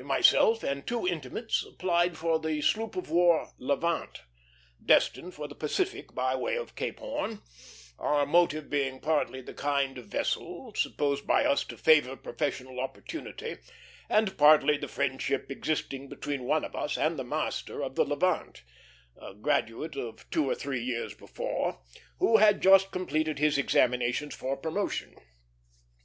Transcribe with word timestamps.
Myself 0.00 0.62
and 0.62 0.86
two 0.86 1.08
intimates 1.08 1.64
applied 1.64 2.16
for 2.16 2.38
the 2.38 2.60
sloop 2.60 2.94
of 2.94 3.10
war 3.10 3.48
Levant, 3.58 4.20
destined 4.80 5.34
for 5.34 5.48
the 5.48 5.56
Pacific 5.56 6.14
by 6.14 6.36
way 6.36 6.54
of 6.54 6.76
Cape 6.76 7.00
Horn; 7.00 7.42
our 7.98 8.24
motive 8.24 8.70
being 8.70 9.00
partly 9.00 9.40
the 9.40 9.54
kind 9.54 9.98
of 9.98 10.06
vessel, 10.06 10.72
supposed 10.76 11.26
by 11.26 11.44
us 11.44 11.64
to 11.64 11.76
favor 11.76 12.14
professional 12.14 12.78
opportunity, 12.78 13.56
and 14.08 14.38
partly 14.38 14.76
the 14.76 14.86
friendship 14.86 15.50
existing 15.50 16.08
between 16.08 16.44
one 16.44 16.62
of 16.64 16.76
us 16.76 16.96
and 16.96 17.18
the 17.18 17.24
master 17.24 17.82
of 17.82 17.96
the 17.96 18.04
Levant, 18.04 18.62
a 19.20 19.34
graduate 19.34 19.96
of 19.96 20.30
two 20.30 20.48
or 20.48 20.54
three 20.54 20.80
years 20.80 21.12
before, 21.12 21.82
who 22.20 22.36
had 22.36 22.62
just 22.62 22.92
completed 22.92 23.40
his 23.40 23.58
examinations 23.58 24.32
for 24.32 24.56
promotion. 24.56 25.16